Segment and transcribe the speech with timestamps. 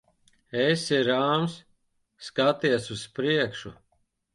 [0.61, 1.59] Esi rāms.
[2.31, 3.79] Skaties uz priekšu.